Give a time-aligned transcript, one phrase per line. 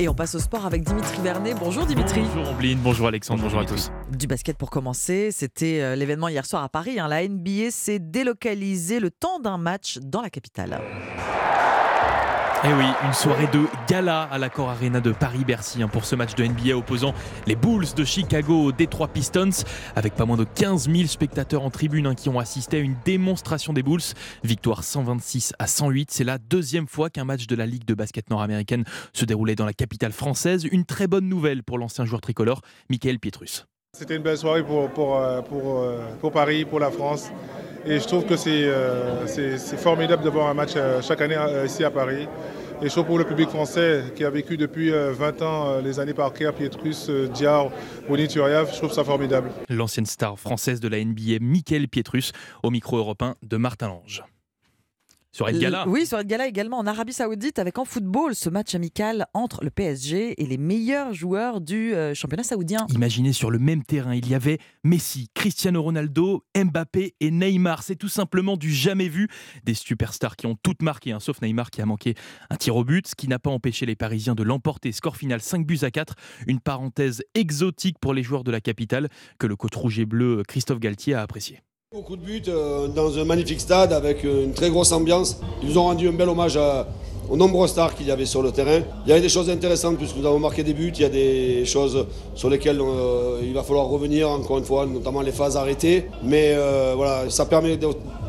[0.00, 1.54] Et on passe au sport avec Dimitri Vernet.
[1.58, 2.22] Bonjour Dimitri.
[2.22, 3.92] Bonjour Ambline, bonjour Alexandre, bonjour, à tous.
[4.10, 6.98] Du basket pour commencer, c'était euh, l'événement hier soir à Paris.
[6.98, 7.06] Hein.
[7.06, 10.80] La NBA s'est délocalisée le temps d'un match dans la capitale.
[12.66, 16.34] Eh oui, une soirée de gala à l'accord Arena de Paris-Bercy hein, pour ce match
[16.34, 17.12] de NBA opposant
[17.46, 19.50] les Bulls de Chicago aux Detroit Pistons,
[19.94, 22.96] avec pas moins de 15 000 spectateurs en tribune hein, qui ont assisté à une
[23.04, 24.00] démonstration des Bulls.
[24.44, 28.30] Victoire 126 à 108, c'est la deuxième fois qu'un match de la Ligue de basket
[28.30, 30.64] nord-américaine se déroulait dans la capitale française.
[30.72, 33.66] Une très bonne nouvelle pour l'ancien joueur tricolore, Michael Pietrus.
[33.94, 37.30] C'était une belle soirée pour, euh, euh, Paris, pour la France.
[37.86, 39.24] Et je trouve que c'est euh,
[39.76, 42.26] formidable de voir un match chaque année ici à Paris.
[42.82, 46.32] Et chaud pour le public français qui a vécu depuis 20 ans les années par
[46.32, 47.70] Kerr, Pietrus, Diar,
[48.08, 48.72] Boni Turiaf.
[48.72, 49.50] Je trouve ça formidable.
[49.68, 52.32] L'ancienne star française de la NBA, Michael Pietrus,
[52.62, 54.24] au micro européen de Martin Lange.
[55.34, 58.48] Sur Ed Gala Oui, sur Ed Gala également en Arabie Saoudite avec en football ce
[58.48, 62.86] match amical entre le PSG et les meilleurs joueurs du euh, championnat saoudien.
[62.94, 67.82] Imaginez sur le même terrain, il y avait Messi, Cristiano Ronaldo, Mbappé et Neymar.
[67.82, 69.26] C'est tout simplement du jamais vu.
[69.64, 72.14] Des superstars qui ont toutes marqué, hein, sauf Neymar qui a manqué
[72.48, 74.92] un tir au but, ce qui n'a pas empêché les Parisiens de l'emporter.
[74.92, 76.14] Score final 5 buts à 4.
[76.46, 79.08] Une parenthèse exotique pour les joueurs de la capitale
[79.40, 81.60] que le coach rouge et bleu Christophe Galtier a apprécié.
[81.94, 85.38] Beaucoup de buts euh, dans un magnifique stade avec une très grosse ambiance.
[85.62, 86.58] Ils nous ont rendu un bel hommage
[87.30, 88.80] aux nombreux stars qu'il y avait sur le terrain.
[89.06, 90.92] Il y avait des choses intéressantes puisque nous avons marqué des buts.
[90.96, 94.86] Il y a des choses sur lesquelles euh, il va falloir revenir encore une fois,
[94.86, 96.06] notamment les phases arrêtées.
[96.24, 97.86] Mais euh, voilà, ça permet de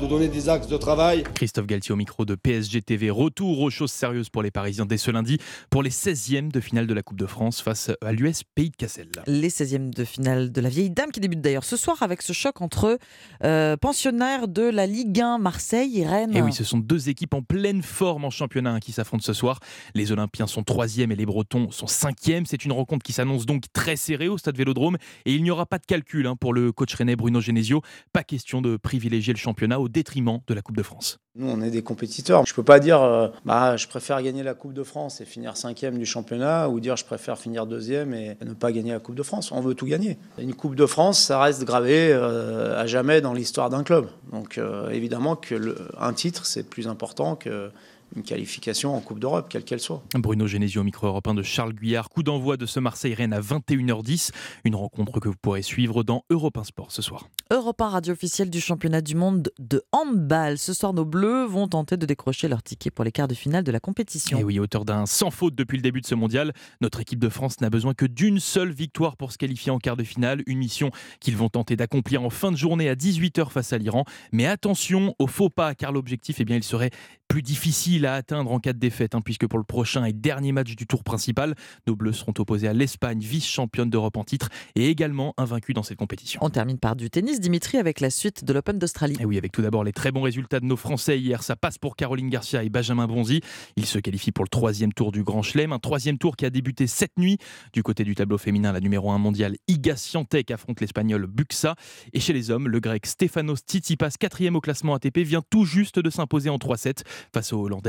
[0.00, 1.24] de donner des axes de travail.
[1.34, 3.10] Christophe Galtier au micro de PSG TV.
[3.10, 5.38] Retour aux choses sérieuses pour les Parisiens dès ce lundi
[5.70, 8.76] pour les 16e de finale de la Coupe de France face à l'US Pays de
[8.76, 9.08] Cassel.
[9.26, 12.32] Les 16e de finale de la vieille dame qui débute d'ailleurs ce soir avec ce
[12.32, 12.98] choc entre
[13.44, 16.36] euh, pensionnaires de la Ligue 1 Marseille et Rennes.
[16.36, 19.32] Et oui, ce sont deux équipes en pleine forme en championnat hein, qui s'affrontent ce
[19.32, 19.58] soir.
[19.94, 22.44] Les Olympiens sont 3e et les Bretons sont 5e.
[22.46, 25.66] C'est une rencontre qui s'annonce donc très serrée au stade Vélodrome et il n'y aura
[25.66, 27.82] pas de calcul hein, pour le coach rennais Bruno Genesio.
[28.12, 31.18] Pas question de privilégier le championnat détriment de la Coupe de France.
[31.34, 32.44] Nous, on est des compétiteurs.
[32.46, 35.24] Je ne peux pas dire euh, bah, je préfère gagner la Coupe de France et
[35.24, 38.98] finir cinquième du championnat ou dire je préfère finir deuxième et ne pas gagner la
[38.98, 39.52] Coupe de France.
[39.52, 40.18] On veut tout gagner.
[40.38, 44.08] Une Coupe de France, ça reste gravé euh, à jamais dans l'histoire d'un club.
[44.32, 47.70] Donc euh, évidemment que un titre, c'est plus important que
[48.16, 50.02] une qualification en Coupe d'Europe, quelle qu'elle soit.
[50.14, 52.08] Bruno Genesio, micro-européen de Charles Guyard.
[52.08, 54.30] Coup d'envoi de ce Marseille-Rennes à 21h10.
[54.64, 57.28] Une rencontre que vous pourrez suivre dans Europe 1 Sport ce soir.
[57.50, 60.58] Europe 1, radio officielle du championnat du monde de handball.
[60.58, 63.64] Ce soir, nos Bleus vont tenter de décrocher leur ticket pour les quarts de finale
[63.64, 64.38] de la compétition.
[64.38, 67.28] Et oui, auteur d'un sans faute depuis le début de ce mondial, notre équipe de
[67.28, 70.42] France n'a besoin que d'une seule victoire pour se qualifier en quart de finale.
[70.46, 74.04] Une mission qu'ils vont tenter d'accomplir en fin de journée à 18h face à l'Iran.
[74.32, 76.90] Mais attention au faux pas, car l'objectif, eh bien, il serait
[77.28, 80.52] plus difficile à atteindre en cas de défaite, hein, puisque pour le prochain et dernier
[80.52, 81.54] match du tour principal,
[81.86, 85.98] nos Bleus seront opposés à l'Espagne, vice-championne d'Europe en titre, et également invaincue dans cette
[85.98, 86.40] compétition.
[86.42, 89.16] On termine par du tennis, Dimitri, avec la suite de l'Open d'Australie.
[89.20, 91.42] Et oui, avec tout d'abord les très bons résultats de nos Français hier.
[91.42, 93.40] Ça passe pour Caroline Garcia et Benjamin Bonzi.
[93.76, 96.50] Ils se qualifient pour le troisième tour du Grand Chelem, un troisième tour qui a
[96.50, 97.38] débuté cette nuit.
[97.72, 101.74] Du côté du tableau féminin, la numéro 1 mondiale Iga Swiatek affronte l'Espagnol Buxa.
[102.12, 105.98] Et chez les hommes, le Grec Stefanos Tsitsipas, quatrième au classement ATP, vient tout juste
[105.98, 107.87] de s'imposer en 3-7 face au Hollandais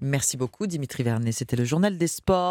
[0.00, 2.50] Merci beaucoup Dimitri Vernet, c'était le journal des sports.